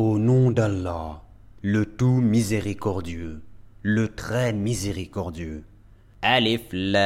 Au 0.00 0.16
nom 0.16 0.52
d'Allah, 0.52 1.22
le 1.60 1.84
tout 1.84 2.20
miséricordieux, 2.20 3.42
le 3.82 4.06
très 4.14 4.52
miséricordieux. 4.52 5.64
Alif 6.22 6.60
Lam 6.70 7.00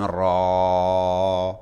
Ra. 0.00 1.60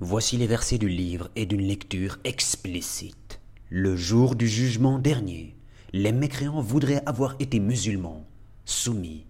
Voici 0.00 0.36
les 0.36 0.48
versets 0.48 0.78
du 0.78 0.88
livre 0.88 1.28
et 1.36 1.46
d'une 1.46 1.62
lecture 1.62 2.18
explicite. 2.24 3.40
Le 3.70 3.94
jour 3.94 4.34
du 4.34 4.48
jugement 4.48 4.98
dernier, 4.98 5.54
les 5.92 6.10
mécréants 6.10 6.60
voudraient 6.60 7.04
avoir 7.06 7.36
été 7.38 7.60
musulmans, 7.60 8.24
soumis. 8.64 9.26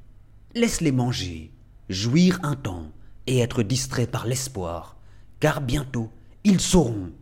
Laisse-les 0.54 0.92
manger, 0.92 1.50
jouir 1.90 2.40
un 2.42 2.56
temps 2.56 2.90
et 3.26 3.40
être 3.40 3.62
distraits 3.62 4.10
par 4.10 4.26
l'espoir, 4.26 4.96
car 5.40 5.60
bientôt 5.60 6.08
ils 6.42 6.60
sauront. 6.60 7.12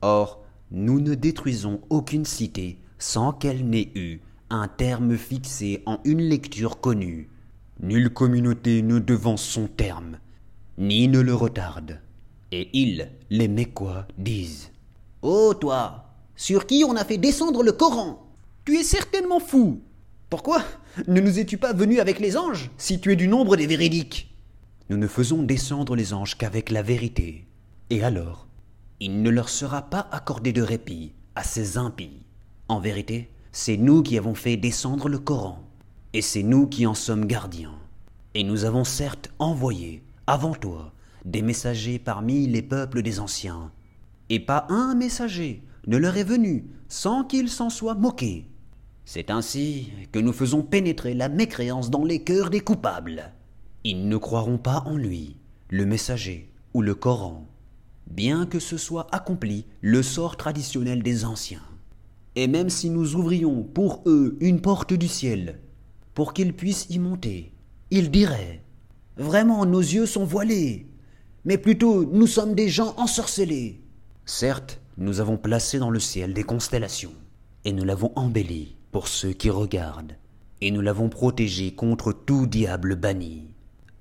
Or, 0.00 0.45
nous 0.70 1.00
ne 1.00 1.14
détruisons 1.14 1.80
aucune 1.90 2.24
cité 2.24 2.78
sans 2.98 3.32
qu'elle 3.32 3.68
n'ait 3.68 3.90
eu 3.94 4.20
un 4.50 4.68
terme 4.68 5.16
fixé 5.16 5.82
en 5.86 5.98
une 6.04 6.20
lecture 6.20 6.80
connue. 6.80 7.28
Nulle 7.80 8.10
communauté 8.10 8.82
ne 8.82 8.98
devance 8.98 9.42
son 9.42 9.66
terme, 9.66 10.18
ni 10.78 11.08
ne 11.08 11.20
le 11.20 11.34
retarde. 11.34 12.00
Et 12.52 12.68
ils, 12.72 13.10
les 13.28 13.48
Mécois, 13.48 14.06
disent 14.18 14.70
Oh 15.22 15.52
toi, 15.54 16.14
sur 16.36 16.66
qui 16.66 16.84
on 16.86 16.96
a 16.96 17.04
fait 17.04 17.18
descendre 17.18 17.62
le 17.62 17.72
Coran 17.72 18.26
Tu 18.64 18.76
es 18.76 18.84
certainement 18.84 19.40
fou. 19.40 19.80
Pourquoi? 20.30 20.62
Ne 21.06 21.20
nous 21.20 21.38
es-tu 21.38 21.58
pas 21.58 21.72
venu 21.72 22.00
avec 22.00 22.18
les 22.18 22.36
anges, 22.36 22.70
si 22.78 23.00
tu 23.00 23.12
es 23.12 23.16
du 23.16 23.28
nombre 23.28 23.56
des 23.56 23.66
véridiques? 23.66 24.34
Nous 24.88 24.96
ne 24.96 25.06
faisons 25.06 25.42
descendre 25.42 25.96
les 25.96 26.14
anges 26.14 26.38
qu'avec 26.38 26.70
la 26.70 26.82
vérité. 26.82 27.46
Et 27.90 28.02
alors, 28.02 28.45
il 29.00 29.22
ne 29.22 29.30
leur 29.30 29.48
sera 29.48 29.82
pas 29.82 30.08
accordé 30.10 30.52
de 30.52 30.62
répit 30.62 31.12
à 31.34 31.42
ces 31.42 31.76
impies. 31.76 32.24
En 32.68 32.80
vérité, 32.80 33.30
c'est 33.52 33.76
nous 33.76 34.02
qui 34.02 34.16
avons 34.16 34.34
fait 34.34 34.56
descendre 34.56 35.08
le 35.08 35.18
Coran, 35.18 35.62
et 36.12 36.22
c'est 36.22 36.42
nous 36.42 36.66
qui 36.66 36.86
en 36.86 36.94
sommes 36.94 37.26
gardiens. 37.26 37.78
Et 38.34 38.42
nous 38.42 38.64
avons 38.64 38.84
certes 38.84 39.30
envoyé, 39.38 40.02
avant 40.26 40.54
toi, 40.54 40.92
des 41.24 41.42
messagers 41.42 41.98
parmi 41.98 42.46
les 42.46 42.62
peuples 42.62 43.02
des 43.02 43.20
anciens. 43.20 43.70
Et 44.28 44.40
pas 44.40 44.66
un 44.70 44.94
messager 44.94 45.62
ne 45.86 45.96
leur 45.96 46.16
est 46.16 46.24
venu 46.24 46.66
sans 46.88 47.24
qu'ils 47.24 47.48
s'en 47.48 47.70
soient 47.70 47.94
moqués. 47.94 48.46
C'est 49.04 49.30
ainsi 49.30 49.92
que 50.10 50.18
nous 50.18 50.32
faisons 50.32 50.62
pénétrer 50.62 51.14
la 51.14 51.28
mécréance 51.28 51.90
dans 51.90 52.04
les 52.04 52.24
cœurs 52.24 52.50
des 52.50 52.60
coupables. 52.60 53.32
Ils 53.84 54.08
ne 54.08 54.16
croiront 54.16 54.58
pas 54.58 54.82
en 54.86 54.96
lui, 54.96 55.36
le 55.68 55.86
messager 55.86 56.50
ou 56.74 56.82
le 56.82 56.94
Coran, 56.94 57.46
bien 58.06 58.46
que 58.46 58.58
ce 58.58 58.76
soit 58.76 59.08
accompli 59.12 59.66
le 59.80 60.02
sort 60.02 60.36
traditionnel 60.36 61.02
des 61.02 61.24
anciens. 61.24 61.62
Et 62.34 62.48
même 62.48 62.70
si 62.70 62.90
nous 62.90 63.14
ouvrions 63.14 63.62
pour 63.62 64.02
eux 64.06 64.36
une 64.40 64.60
porte 64.60 64.92
du 64.92 65.08
ciel, 65.08 65.58
pour 66.14 66.34
qu'ils 66.34 66.54
puissent 66.54 66.86
y 66.90 66.98
monter, 66.98 67.52
ils 67.90 68.10
diraient 68.10 68.62
Vraiment, 69.16 69.64
nos 69.64 69.80
yeux 69.80 70.04
sont 70.04 70.24
voilés, 70.24 70.86
mais 71.46 71.56
plutôt 71.56 72.04
nous 72.04 72.26
sommes 72.26 72.54
des 72.54 72.68
gens 72.68 72.94
ensorcelés. 72.98 73.80
Certes, 74.26 74.80
nous 74.98 75.20
avons 75.20 75.38
placé 75.38 75.78
dans 75.78 75.88
le 75.88 76.00
ciel 76.00 76.34
des 76.34 76.42
constellations, 76.42 77.14
et 77.64 77.72
nous 77.72 77.84
l'avons 77.84 78.12
embelli 78.14 78.76
pour 78.92 79.08
ceux 79.08 79.32
qui 79.32 79.48
regardent, 79.48 80.16
et 80.60 80.70
nous 80.70 80.82
l'avons 80.82 81.08
protégé 81.08 81.74
contre 81.74 82.12
tout 82.12 82.46
diable 82.46 82.96
banni, 82.96 83.48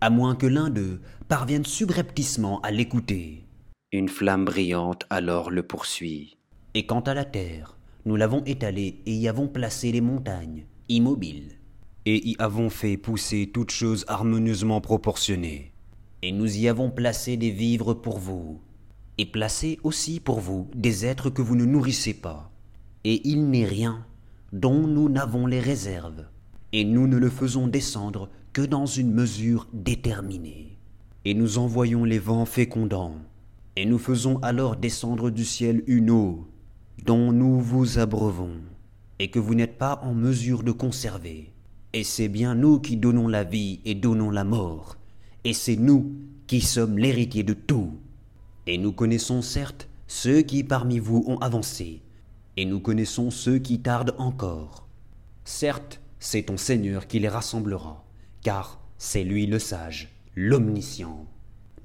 à 0.01 0.09
moins 0.09 0.35
que 0.35 0.47
l'un 0.47 0.69
d'eux 0.69 0.99
parvienne 1.29 1.65
subrepticement 1.65 2.59
à 2.61 2.71
l'écouter. 2.71 3.44
Une 3.95 4.09
flamme 4.09 4.43
brillante 4.43 5.05
alors 5.09 5.49
le 5.49 5.63
poursuit. 5.63 6.35
Et 6.73 6.85
quant 6.85 6.99
à 6.99 7.13
la 7.13 7.23
terre, 7.23 7.77
nous 8.03 8.17
l'avons 8.17 8.43
étalée 8.43 8.99
et 9.05 9.13
y 9.13 9.29
avons 9.29 9.47
placé 9.47 9.93
les 9.93 10.01
montagnes, 10.01 10.65
immobiles, 10.89 11.53
et 12.05 12.27
y 12.27 12.35
avons 12.37 12.69
fait 12.69 12.97
pousser 12.97 13.49
toutes 13.53 13.71
choses 13.71 14.03
harmonieusement 14.09 14.81
proportionnées. 14.81 15.71
Et 16.23 16.33
nous 16.33 16.57
y 16.57 16.67
avons 16.67 16.91
placé 16.91 17.37
des 17.37 17.51
vivres 17.51 17.93
pour 17.93 18.19
vous, 18.19 18.59
et 19.17 19.25
placé 19.25 19.79
aussi 19.83 20.19
pour 20.19 20.41
vous 20.41 20.69
des 20.75 21.05
êtres 21.05 21.29
que 21.29 21.41
vous 21.41 21.55
ne 21.55 21.63
nourrissez 21.63 22.15
pas. 22.15 22.51
Et 23.05 23.25
il 23.25 23.49
n'est 23.49 23.63
rien 23.63 24.05
dont 24.51 24.85
nous 24.87 25.07
n'avons 25.07 25.47
les 25.47 25.61
réserves, 25.61 26.25
et 26.73 26.83
nous 26.83 27.07
ne 27.07 27.15
le 27.15 27.29
faisons 27.29 27.69
descendre 27.69 28.29
que 28.51 28.61
dans 28.61 28.87
une 28.87 29.13
mesure 29.13 29.69
déterminée. 29.71 30.79
Et 31.23 31.33
nous 31.33 31.59
envoyons 31.59 32.03
les 32.03 32.19
vents 32.19 32.45
fécondants, 32.45 33.15
et 33.75 33.85
nous 33.85 33.97
faisons 33.97 34.37
alors 34.39 34.77
descendre 34.77 35.29
du 35.29 35.43
ciel 35.43 35.83
une 35.87 36.09
eau, 36.09 36.47
dont 37.05 37.31
nous 37.31 37.59
vous 37.59 37.99
abreuvons, 37.99 38.61
et 39.19 39.29
que 39.29 39.39
vous 39.39 39.55
n'êtes 39.55 39.77
pas 39.77 39.99
en 40.03 40.13
mesure 40.13 40.63
de 40.63 40.71
conserver. 40.71 41.51
Et 41.93 42.03
c'est 42.03 42.29
bien 42.29 42.55
nous 42.55 42.79
qui 42.79 42.97
donnons 42.97 43.27
la 43.27 43.43
vie 43.43 43.81
et 43.85 43.95
donnons 43.95 44.31
la 44.31 44.43
mort, 44.43 44.97
et 45.43 45.53
c'est 45.53 45.75
nous 45.75 46.13
qui 46.47 46.61
sommes 46.61 46.97
l'héritier 46.97 47.43
de 47.43 47.53
tout. 47.53 47.93
Et 48.67 48.77
nous 48.77 48.91
connaissons 48.91 49.41
certes 49.41 49.89
ceux 50.07 50.41
qui 50.41 50.63
parmi 50.63 50.99
vous 50.99 51.23
ont 51.27 51.37
avancé, 51.39 52.01
et 52.57 52.65
nous 52.65 52.79
connaissons 52.79 53.31
ceux 53.31 53.59
qui 53.59 53.79
tardent 53.79 54.15
encore. 54.17 54.87
Certes, 55.43 56.01
c'est 56.19 56.43
ton 56.43 56.57
Seigneur 56.57 57.07
qui 57.07 57.19
les 57.19 57.27
rassemblera, 57.27 58.05
car 58.41 58.79
c'est 58.97 59.23
lui 59.23 59.45
le 59.45 59.59
sage, 59.59 60.09
l'omniscient. 60.35 61.25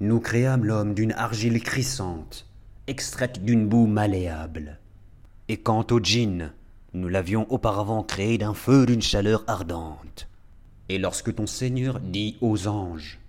Nous 0.01 0.19
créâmes 0.19 0.65
l'homme 0.65 0.95
d'une 0.95 1.11
argile 1.11 1.61
crissante, 1.61 2.47
extraite 2.87 3.45
d'une 3.45 3.67
boue 3.67 3.85
malléable. 3.85 4.79
Et 5.47 5.57
quant 5.57 5.85
au 5.91 5.99
djinn, 5.99 6.53
nous 6.95 7.07
l'avions 7.07 7.45
auparavant 7.51 8.01
créé 8.01 8.39
d'un 8.39 8.55
feu 8.55 8.87
d'une 8.87 9.03
chaleur 9.03 9.43
ardente. 9.45 10.27
Et 10.89 10.97
lorsque 10.97 11.35
ton 11.35 11.45
Seigneur 11.45 11.99
dit 11.99 12.35
aux 12.41 12.67
anges, 12.67 13.19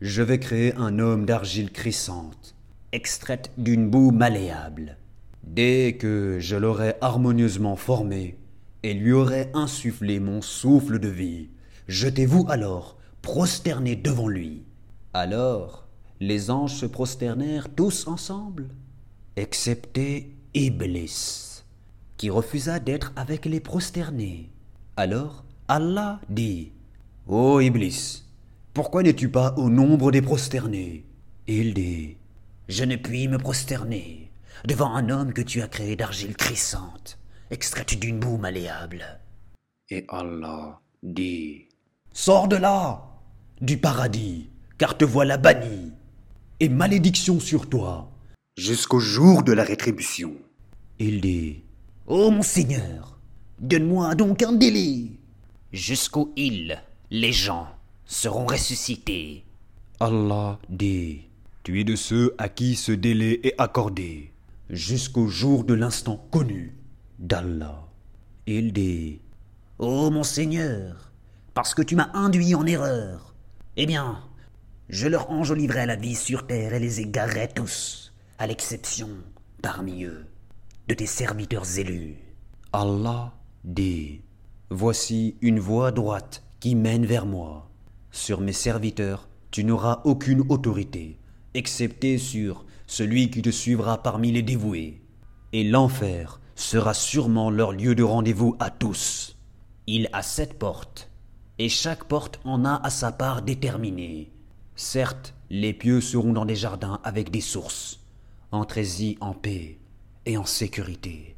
Je 0.00 0.20
vais 0.20 0.40
créer 0.40 0.74
un 0.74 0.98
homme 0.98 1.26
d'argile 1.26 1.70
crissante, 1.70 2.56
extraite 2.90 3.52
d'une 3.56 3.88
boue 3.88 4.10
malléable, 4.10 4.96
dès 5.44 5.96
que 5.96 6.38
je 6.40 6.56
l'aurai 6.56 6.94
harmonieusement 7.02 7.76
formé 7.76 8.36
et 8.82 8.94
lui 8.94 9.12
aurai 9.12 9.48
insufflé 9.54 10.18
mon 10.18 10.42
souffle 10.42 10.98
de 10.98 11.08
vie, 11.08 11.50
jetez-vous 11.86 12.46
alors, 12.48 12.98
prosternés 13.22 13.94
devant 13.94 14.26
lui. 14.26 14.64
Alors, 15.14 15.85
les 16.20 16.50
anges 16.50 16.74
se 16.74 16.86
prosternèrent 16.86 17.68
tous 17.68 18.06
ensemble, 18.06 18.68
excepté 19.36 20.34
Iblis, 20.54 21.62
qui 22.16 22.30
refusa 22.30 22.78
d'être 22.78 23.12
avec 23.16 23.44
les 23.44 23.60
prosternés. 23.60 24.50
Alors, 24.96 25.44
Allah 25.68 26.20
dit 26.28 26.72
Ô 27.26 27.60
Iblis, 27.60 28.24
pourquoi 28.72 29.02
n'es-tu 29.02 29.28
pas 29.28 29.54
au 29.56 29.68
nombre 29.68 30.10
des 30.10 30.22
prosternés? 30.22 31.04
Il 31.46 31.74
dit 31.74 32.16
Je 32.68 32.84
ne 32.84 32.96
puis 32.96 33.28
me 33.28 33.38
prosterner 33.38 34.30
devant 34.66 34.94
un 34.94 35.10
homme 35.10 35.32
que 35.32 35.42
tu 35.42 35.60
as 35.62 35.68
créé 35.68 35.96
d'argile 35.96 36.36
crissante, 36.36 37.18
extraite 37.50 37.98
d'une 37.98 38.18
boue 38.18 38.38
malléable. 38.38 39.20
Et 39.90 40.04
Allah 40.08 40.80
dit 41.02 41.68
Sors 42.12 42.48
de 42.48 42.56
là, 42.56 43.04
du 43.60 43.78
paradis, 43.78 44.48
car 44.78 44.96
te 44.96 45.04
voilà 45.04 45.36
banni, 45.36 45.92
et 46.60 46.68
malédiction 46.68 47.38
sur 47.40 47.68
toi, 47.68 48.10
jusqu'au 48.56 48.98
jour 48.98 49.42
de 49.42 49.52
la 49.52 49.64
rétribution. 49.64 50.32
Il 50.98 51.20
dit 51.20 51.62
Ô 52.06 52.30
mon 52.30 52.42
Seigneur, 52.42 53.18
donne-moi 53.60 54.14
donc 54.14 54.42
un 54.42 54.52
délai, 54.52 55.10
jusqu'où 55.72 56.32
ils, 56.36 56.82
les 57.10 57.32
gens, 57.32 57.68
seront 58.06 58.46
ressuscités. 58.46 59.44
Allah 60.00 60.58
dit 60.70 61.22
Tu 61.62 61.80
es 61.80 61.84
de 61.84 61.96
ceux 61.96 62.34
à 62.38 62.48
qui 62.48 62.76
ce 62.76 62.92
délai 62.92 63.40
est 63.42 63.54
accordé 63.58 64.32
jusqu'au 64.70 65.28
jour 65.28 65.64
de 65.64 65.74
l'instant 65.74 66.26
connu 66.30 66.74
d'Allah. 67.18 67.86
Il 68.46 68.72
dit 68.72 69.20
Ô 69.78 70.10
mon 70.10 70.22
Seigneur, 70.22 71.12
parce 71.52 71.74
que 71.74 71.82
tu 71.82 71.96
m'as 71.96 72.10
induit 72.14 72.54
en 72.54 72.64
erreur, 72.64 73.34
eh 73.76 73.84
bien, 73.84 74.22
je 74.88 75.08
leur 75.08 75.30
enjoliverai 75.30 75.86
la 75.86 75.96
vie 75.96 76.14
sur 76.14 76.46
terre 76.46 76.74
et 76.74 76.78
les 76.78 77.00
égarerai 77.00 77.48
tous, 77.48 78.12
à 78.38 78.46
l'exception, 78.46 79.08
parmi 79.62 80.04
eux, 80.04 80.26
de 80.88 80.94
tes 80.94 81.06
serviteurs 81.06 81.78
élus. 81.78 82.16
Allah 82.72 83.32
dit 83.64 84.22
Voici 84.70 85.36
une 85.40 85.58
voie 85.58 85.92
droite 85.92 86.44
qui 86.60 86.74
mène 86.74 87.06
vers 87.06 87.26
moi. 87.26 87.70
Sur 88.10 88.40
mes 88.40 88.52
serviteurs, 88.52 89.28
tu 89.50 89.64
n'auras 89.64 90.02
aucune 90.04 90.44
autorité, 90.48 91.18
excepté 91.54 92.18
sur 92.18 92.64
celui 92.86 93.30
qui 93.30 93.42
te 93.42 93.50
suivra 93.50 94.02
parmi 94.02 94.32
les 94.32 94.42
dévoués. 94.42 95.02
Et 95.52 95.64
l'enfer 95.64 96.40
sera 96.54 96.94
sûrement 96.94 97.50
leur 97.50 97.72
lieu 97.72 97.94
de 97.94 98.02
rendez-vous 98.02 98.56
à 98.58 98.70
tous. 98.70 99.36
Il 99.86 100.08
a 100.12 100.22
sept 100.22 100.58
portes, 100.58 101.10
et 101.58 101.68
chaque 101.68 102.04
porte 102.04 102.40
en 102.44 102.64
a 102.64 102.80
à 102.82 102.90
sa 102.90 103.12
part 103.12 103.42
déterminée. 103.42 104.32
Certes, 104.76 105.34
les 105.48 105.72
pieux 105.72 106.02
seront 106.02 106.34
dans 106.34 106.44
des 106.44 106.54
jardins 106.54 107.00
avec 107.02 107.30
des 107.30 107.40
sources. 107.40 108.00
Entrez-y 108.52 109.16
en 109.20 109.32
paix 109.32 109.78
et 110.26 110.36
en 110.36 110.44
sécurité. 110.44 111.34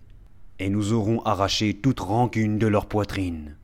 et 0.59 0.69
nous 0.71 0.93
aurons 0.93 1.21
arraché 1.23 1.73
toute 1.73 2.01
rancune 2.01 2.59
de 2.59 2.67
leur 2.67 2.87
poitrine. 2.87 3.55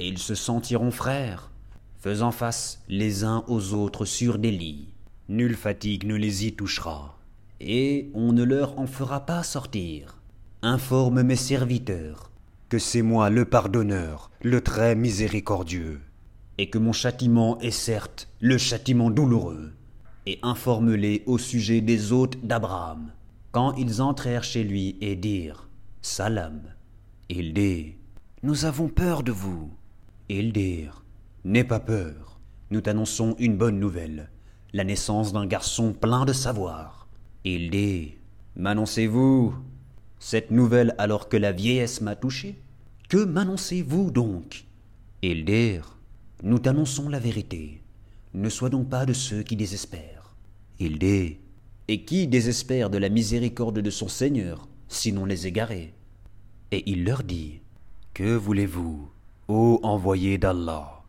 Et 0.00 0.08
ils 0.08 0.18
se 0.18 0.34
sentiront 0.34 0.90
frères, 0.90 1.52
faisant 2.00 2.32
face 2.32 2.82
les 2.88 3.22
uns 3.22 3.44
aux 3.46 3.72
autres 3.72 4.04
sur 4.04 4.36
des 4.38 4.50
lits. 4.50 4.88
Nulle 5.28 5.54
fatigue 5.54 6.04
ne 6.04 6.16
les 6.16 6.46
y 6.46 6.52
touchera, 6.52 7.16
et 7.60 8.10
on 8.14 8.32
ne 8.32 8.42
leur 8.42 8.80
en 8.80 8.88
fera 8.88 9.26
pas 9.26 9.44
sortir. 9.44 10.16
Informe 10.62 11.22
mes 11.22 11.36
serviteurs 11.36 12.30
que 12.68 12.78
c'est 12.78 13.02
moi 13.02 13.30
le 13.30 13.44
pardonneur, 13.44 14.30
le 14.42 14.60
très 14.60 14.94
miséricordieux, 14.94 16.00
et 16.60 16.68
que 16.68 16.76
mon 16.76 16.92
châtiment 16.92 17.58
est 17.60 17.70
certes 17.70 18.28
le 18.38 18.58
châtiment 18.58 19.10
douloureux, 19.10 19.72
et 20.26 20.38
informe-les 20.42 21.22
au 21.24 21.38
sujet 21.38 21.80
des 21.80 22.12
hôtes 22.12 22.36
d'Abraham, 22.44 23.12
quand 23.50 23.72
ils 23.76 24.02
entrèrent 24.02 24.44
chez 24.44 24.62
lui 24.62 24.98
et 25.00 25.16
dirent 25.16 25.70
Salam. 26.02 26.60
Ils 27.30 27.54
dirent 27.54 27.94
Nous 28.42 28.66
avons 28.66 28.88
peur 28.88 29.22
de 29.22 29.32
vous. 29.32 29.72
Ils 30.28 30.52
dirent 30.52 31.02
N'aie 31.44 31.64
pas 31.64 31.80
peur, 31.80 32.38
nous 32.70 32.82
t'annonçons 32.82 33.36
une 33.38 33.56
bonne 33.56 33.80
nouvelle, 33.80 34.28
la 34.74 34.84
naissance 34.84 35.32
d'un 35.32 35.46
garçon 35.46 35.94
plein 35.94 36.26
de 36.26 36.34
savoir. 36.34 37.08
Ils 37.44 37.70
dirent 37.70 38.18
M'annoncez-vous 38.56 39.54
cette 40.18 40.50
nouvelle 40.50 40.94
alors 40.98 41.30
que 41.30 41.38
la 41.38 41.52
vieillesse 41.52 42.02
m'a 42.02 42.16
touché? 42.16 42.60
Que 43.08 43.24
m'annoncez-vous 43.24 44.10
donc? 44.10 44.66
Ils 45.22 45.46
dirent 45.46 45.96
Nous 46.42 46.58
t'annonçons 46.58 47.10
la 47.10 47.18
vérité. 47.18 47.82
Ne 48.32 48.48
sois 48.48 48.70
donc 48.70 48.88
pas 48.88 49.04
de 49.04 49.12
ceux 49.12 49.42
qui 49.42 49.56
désespèrent. 49.56 50.34
Il 50.78 50.98
dit 50.98 51.36
Et 51.88 52.04
qui 52.04 52.26
désespère 52.28 52.88
de 52.88 52.96
la 52.96 53.10
miséricorde 53.10 53.80
de 53.80 53.90
son 53.90 54.08
Seigneur, 54.08 54.66
sinon 54.88 55.26
les 55.26 55.46
égarés? 55.46 55.92
Et 56.70 56.90
il 56.90 57.04
leur 57.04 57.24
dit 57.24 57.60
Que 58.14 58.34
voulez-vous, 58.36 59.10
ô 59.48 59.80
envoyé 59.82 60.38
d'Allah? 60.38 61.02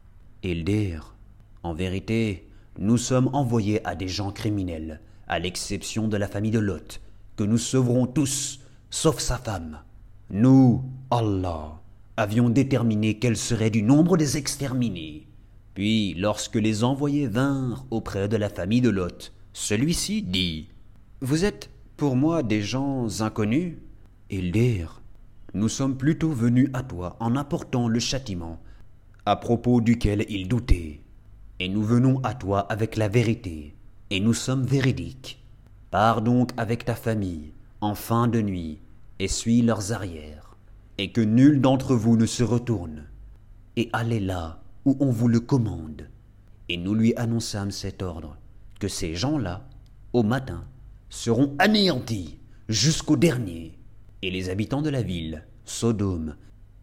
Ils 0.44 0.66
dirent 0.66 1.16
En 1.64 1.74
vérité, 1.74 2.50
nous 2.78 2.98
sommes 2.98 3.30
envoyés 3.32 3.86
à 3.88 3.96
des 3.96 4.10
gens 4.10 4.32
criminels, 4.32 5.00
à 5.30 5.40
l'exception 5.40 6.10
de 6.10 6.18
la 6.18 6.28
famille 6.28 6.52
de 6.52 6.60
Lot, 6.60 7.00
que 7.38 7.44
nous 7.46 7.58
sauverons 7.58 8.06
tous 8.06 8.60
sauf 8.90 9.20
sa 9.20 9.38
femme. 9.38 9.80
Nous, 10.30 10.84
Allah, 11.10 11.81
avions 12.22 12.50
déterminé 12.50 13.18
quel 13.18 13.36
serait 13.36 13.72
du 13.72 13.82
nombre 13.82 14.16
des 14.16 14.38
exterminés. 14.38 15.28
Puis, 15.74 16.14
lorsque 16.14 16.56
les 16.56 16.84
envoyés 16.84 17.28
vinrent 17.28 17.86
auprès 17.90 18.28
de 18.28 18.38
la 18.38 18.50
famille 18.50 18.80
de 18.80 18.90
Lot, 18.90 19.34
celui-ci 19.54 20.22
dit 20.22 20.70
Vous 21.22 21.46
êtes 21.46 21.72
pour 21.98 22.16
moi 22.16 22.44
des 22.44 22.62
gens 22.62 23.22
inconnus? 23.22 23.78
Ils 24.30 24.52
dirent 24.52 25.02
Nous 25.56 25.68
sommes 25.68 25.98
plutôt 25.98 26.32
venus 26.32 26.70
à 26.74 26.84
toi 26.84 27.18
en 27.20 27.36
apportant 27.36 27.88
le 27.88 28.00
châtiment, 28.00 28.60
à 29.26 29.36
propos 29.36 29.82
duquel 29.82 30.26
ils 30.30 30.48
doutaient. 30.48 31.02
Et 31.60 31.70
nous 31.70 31.84
venons 31.84 32.22
à 32.24 32.36
toi 32.36 32.60
avec 32.72 32.98
la 32.98 33.08
vérité, 33.08 33.76
et 34.12 34.20
nous 34.20 34.34
sommes 34.36 34.64
véridiques. 34.64 35.44
Pars 35.90 36.22
donc 36.22 36.52
avec 36.56 36.86
ta 36.86 36.96
famille, 36.96 37.54
en 37.82 37.96
fin 37.96 38.28
de 38.28 38.42
nuit, 38.42 38.80
et 39.18 39.28
suis 39.28 39.64
leurs 39.64 39.92
arrières, 39.92 40.51
et 41.02 41.12
que 41.12 41.22
nul 41.22 41.62
d'entre 41.62 41.96
vous 41.96 42.16
ne 42.16 42.28
se 42.28 42.44
retourne, 42.44 43.06
et 43.76 43.90
allez 43.92 44.20
là 44.20 44.62
où 44.86 44.96
on 45.00 45.10
vous 45.10 45.28
le 45.28 45.40
commande. 45.40 46.08
Et 46.70 46.78
nous 46.78 46.94
lui 46.94 47.16
annonçâmes 47.16 47.72
cet 47.72 48.04
ordre, 48.04 48.38
que 48.80 48.88
ces 48.88 49.16
gens-là, 49.16 49.68
au 50.14 50.22
matin, 50.22 50.64
seront 51.10 51.56
anéantis 51.58 52.38
jusqu'au 52.70 53.18
dernier. 53.18 53.80
Et 54.22 54.30
les 54.30 54.52
habitants 54.52 54.84
de 54.84 54.92
la 54.92 55.02
ville, 55.02 55.44
Sodome, 55.66 56.36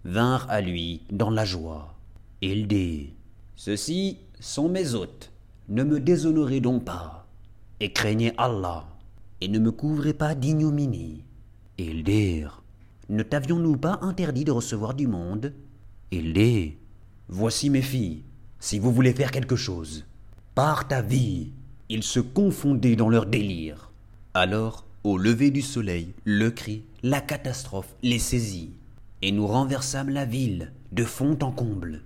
vinrent 0.05 0.50
à 0.50 0.62
lui 0.62 1.03
dans 1.12 1.31
la 1.31 1.44
joie. 1.44 1.94
Il 2.41 2.67
dit, 2.67 3.12
Ceux-ci 3.55 4.19
sont 4.41 4.69
mes 4.69 4.94
hôtes, 4.94 5.31
ne 5.69 5.85
me 5.85 6.00
déshonorez 6.00 6.59
donc 6.59 6.85
pas, 6.85 7.29
et 7.79 7.93
craignez 7.93 8.32
Allah, 8.37 8.88
et 9.41 9.47
ne 9.47 9.61
me 9.61 9.71
couvrez 9.71 10.12
pas 10.12 10.35
d'ignominie. 10.35 11.23
Ils 11.79 12.03
dirent 12.03 12.64
Ne 13.11 13.23
t'avions-nous 13.23 13.79
pas 13.79 13.99
interdit 14.03 14.45
de 14.45 14.53
recevoir 14.53 14.93
du 14.93 15.07
monde? 15.07 15.55
Il 16.11 16.35
dit 16.35 16.77
Voici 17.29 17.71
mes 17.71 17.83
filles, 17.83 18.23
si 18.61 18.79
vous 18.79 18.93
voulez 18.93 19.15
faire 19.15 19.31
quelque 19.31 19.57
chose. 19.57 20.05
Par 20.55 20.89
ta 20.89 21.01
vie 21.01 21.53
Ils 21.89 22.03
se 22.03 22.21
confondaient 22.21 22.97
dans 22.97 23.09
leur 23.09 23.25
délire. 23.25 23.93
Alors, 24.35 24.85
au 25.05 25.17
lever 25.17 25.51
du 25.51 25.63
soleil, 25.63 26.13
le 26.25 26.51
cri, 26.51 26.85
la 27.03 27.23
catastrophe 27.23 27.95
les 28.03 28.19
saisit, 28.19 28.73
et 29.23 29.33
nous 29.33 29.47
renversâmes 29.47 30.11
la 30.11 30.27
ville 30.27 30.73
de 30.93 31.05
fond 31.05 31.39
en 31.41 31.51
comble, 31.51 32.03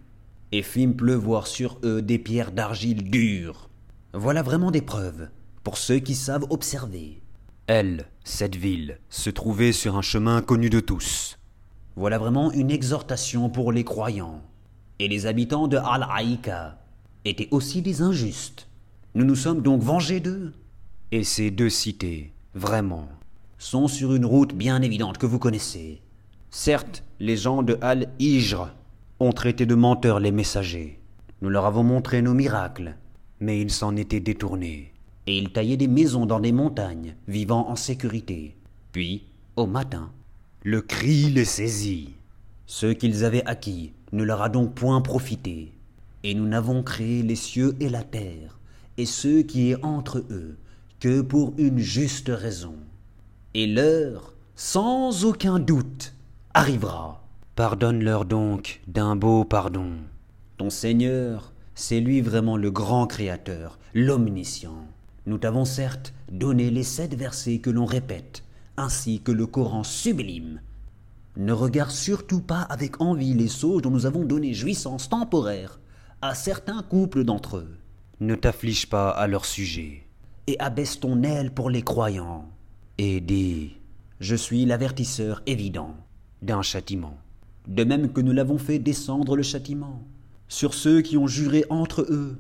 et 0.53 0.63
fîmes 0.63 0.95
pleuvoir 0.95 1.49
sur 1.49 1.79
eux 1.83 2.01
des 2.01 2.19
pierres 2.19 2.53
d'argile 2.53 3.11
dures. 3.11 3.71
Voilà 4.13 4.43
vraiment 4.43 4.71
des 4.71 4.83
preuves, 4.83 5.29
pour 5.65 5.79
ceux 5.79 5.99
qui 5.99 6.15
savent 6.15 6.47
observer. 6.51 7.21
Elle, 7.69 8.07
cette 8.25 8.57
ville, 8.57 8.99
se 9.09 9.31
trouvait 9.31 9.73
sur 9.73 9.97
un 9.97 10.03
chemin 10.03 10.43
connu 10.43 10.69
de 10.69 10.81
tous. 10.81 11.39
Voilà 11.95 12.19
vraiment 12.19 12.51
une 12.51 12.73
exhortation 12.73 13.51
pour 13.51 13.71
les 13.71 13.85
croyants. 13.85 14.43
Et 14.99 15.07
les 15.07 15.27
habitants 15.27 15.69
de 15.69 15.77
Al-Aïka 15.77 16.79
étaient 17.25 17.49
aussi 17.53 17.81
des 17.81 18.03
injustes. 18.03 18.69
Nous 19.15 19.25
nous 19.25 19.37
sommes 19.37 19.63
donc 19.63 19.81
vengés 19.81 20.19
d'eux. 20.19 20.53
Et 21.13 21.23
ces 21.23 21.53
deux 21.53 21.71
cités, 21.71 22.33
vraiment, 22.55 23.09
sont 23.59 23.87
sur 23.87 24.15
une 24.15 24.27
route 24.27 24.55
bien 24.55 24.83
évidente 24.83 25.19
que 25.19 25.27
vous 25.27 25.39
connaissez. 25.39 26.03
Certes, 26.51 27.05
les 27.21 27.37
gens 27.37 27.63
de 27.63 27.79
Al-Ijr 27.81 28.75
ont 29.21 29.33
traité 29.33 29.67
de 29.67 29.77
menteurs 29.77 30.19
les 30.19 30.33
messagers. 30.33 30.99
Nous 31.43 31.49
leur 31.49 31.67
avons 31.67 31.85
montré 31.85 32.23
nos 32.23 32.35
miracles, 32.35 32.97
mais 33.39 33.61
ils 33.61 33.71
s'en 33.71 33.95
étaient 33.95 34.21
détournés 34.21 34.92
et 35.27 35.39
ils 35.39 35.53
taillaient 35.53 35.77
des 35.77 35.89
maisons 35.89 36.27
dans 36.27 36.41
des 36.41 36.53
montagnes, 36.53 37.15
vivant 37.29 37.69
en 37.69 37.77
sécurité. 37.77 38.57
Puis, 38.93 39.25
au 39.57 39.67
matin, 39.67 40.11
le 40.65 40.81
cri 40.81 41.31
les 41.31 41.45
saisit. 41.45 42.15
Ce 42.67 42.87
qu'ils 42.87 43.25
avaient 43.25 43.45
acquis 43.47 43.93
ne 44.13 44.25
leur 44.25 44.43
a 44.43 44.49
donc 44.49 44.75
point 44.75 45.01
profité. 45.01 45.73
Et 46.25 46.35
nous 46.35 46.47
n'avons 46.47 46.83
créé 46.83 47.23
les 47.23 47.37
cieux 47.37 47.77
et 47.81 47.89
la 47.89 48.03
terre, 48.03 48.59
et 48.97 49.07
ce 49.07 49.43
qui 49.43 49.71
est 49.71 49.85
entre 49.85 50.19
eux, 50.31 50.57
que 51.01 51.21
pour 51.21 51.53
une 51.59 51.79
juste 51.79 52.31
raison. 52.33 52.75
Et 53.55 53.67
l'heure, 53.67 54.35
sans 54.55 55.25
aucun 55.25 55.59
doute, 55.59 56.15
arrivera. 56.55 57.25
Pardonne-leur 57.57 58.25
donc 58.25 58.81
d'un 58.87 59.17
beau 59.17 59.45
pardon. 59.45 59.91
Ton 60.59 60.71
Seigneur, 60.71 61.53
c'est 61.75 62.01
lui 62.01 62.21
vraiment 62.21 62.57
le 62.57 62.71
grand 62.71 63.07
Créateur, 63.07 63.79
l'omniscient. 63.95 64.87
Nous 65.27 65.39
t'avons 65.39 65.65
certes 65.65 66.13
donné 66.31 66.71
les 66.71 66.83
sept 66.83 67.15
versets 67.15 67.59
que 67.59 67.71
l'on 67.71 67.85
répète, 67.85 68.43
ainsi 68.77 69.21
que 69.21 69.33
le 69.33 69.47
Coran 69.47 69.85
sublime. 69.85 70.61
Ne 71.37 71.53
regarde 71.53 71.91
surtout 71.91 72.41
pas 72.41 72.63
avec 72.63 73.01
envie 73.01 73.35
les 73.35 73.49
sauges 73.49 73.83
dont 73.83 73.91
nous 73.91 74.07
avons 74.07 74.25
donné 74.25 74.53
jouissance 74.53 75.09
temporaire 75.09 75.81
à 76.21 76.35
certains 76.35 76.83
couples 76.83 77.25
d'entre 77.25 77.59
eux. 77.59 77.77
Ne 78.21 78.35
t'afflige 78.35 78.89
pas 78.89 79.11
à 79.11 79.27
leur 79.27 79.45
sujet, 79.45 80.07
et 80.47 80.59
abaisse 80.59 81.01
ton 81.01 81.23
aile 81.23 81.53
pour 81.53 81.71
les 81.71 81.83
croyants, 81.83 82.49
et 82.99 83.21
dis 83.21 83.77
Je 84.21 84.37
suis 84.37 84.65
l'avertisseur 84.65 85.43
évident 85.47 85.95
d'un 86.43 86.63
châtiment, 86.63 87.17
de 87.69 87.85
même 87.85 88.13
que 88.13 88.21
nous 88.21 88.33
l'avons 88.33 88.59
fait 88.59 88.79
descendre 88.79 89.37
le 89.37 89.43
châtiment 89.43 90.03
sur 90.49 90.75
ceux 90.75 91.01
qui 91.01 91.17
ont 91.17 91.27
juré 91.27 91.65
entre 91.71 92.03
eux 92.03 92.37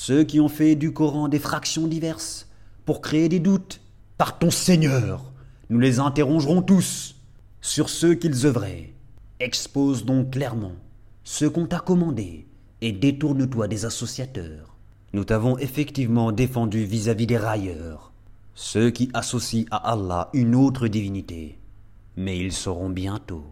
ceux 0.00 0.22
qui 0.22 0.38
ont 0.38 0.48
fait 0.48 0.76
du 0.76 0.92
Coran 0.92 1.26
des 1.26 1.40
fractions 1.40 1.88
diverses, 1.88 2.46
pour 2.84 3.00
créer 3.00 3.28
des 3.28 3.40
doutes, 3.40 3.80
par 4.16 4.38
ton 4.38 4.48
Seigneur, 4.48 5.32
nous 5.70 5.80
les 5.80 5.98
interrogerons 5.98 6.62
tous 6.62 7.16
sur 7.60 7.88
ceux 7.88 8.14
qu'ils 8.14 8.46
œuvraient. 8.46 8.92
Expose 9.40 10.04
donc 10.04 10.30
clairement 10.30 10.76
ce 11.24 11.46
qu'on 11.46 11.66
t'a 11.66 11.80
commandé 11.80 12.46
et 12.80 12.92
détourne-toi 12.92 13.66
des 13.66 13.86
associateurs. 13.86 14.76
Nous 15.14 15.24
t'avons 15.24 15.58
effectivement 15.58 16.30
défendu 16.30 16.84
vis-à-vis 16.84 17.26
des 17.26 17.36
railleurs, 17.36 18.12
ceux 18.54 18.90
qui 18.90 19.10
associent 19.14 19.66
à 19.72 19.78
Allah 19.78 20.30
une 20.32 20.54
autre 20.54 20.86
divinité. 20.86 21.58
Mais 22.16 22.38
ils 22.38 22.52
sauront 22.52 22.90
bientôt. 22.90 23.46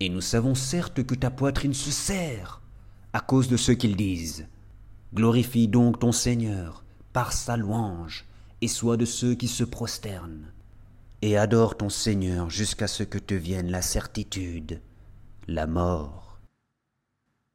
Et 0.00 0.08
nous 0.08 0.20
savons 0.20 0.56
certes 0.56 1.04
que 1.04 1.14
ta 1.14 1.30
poitrine 1.30 1.72
se 1.72 1.92
serre 1.92 2.62
à 3.12 3.20
cause 3.20 3.46
de 3.46 3.56
ce 3.56 3.70
qu'ils 3.70 3.96
disent. 3.96 4.48
Glorifie 5.14 5.68
donc 5.68 6.00
ton 6.00 6.10
Seigneur 6.10 6.84
par 7.12 7.32
sa 7.32 7.56
louange, 7.56 8.24
et 8.60 8.66
sois 8.66 8.96
de 8.96 9.04
ceux 9.04 9.36
qui 9.36 9.46
se 9.46 9.62
prosternent. 9.62 10.52
Et 11.22 11.38
adore 11.38 11.76
ton 11.76 11.88
Seigneur 11.88 12.50
jusqu'à 12.50 12.88
ce 12.88 13.04
que 13.04 13.18
te 13.18 13.34
vienne 13.34 13.70
la 13.70 13.80
certitude, 13.80 14.80
la 15.46 15.68
mort. 15.68 16.23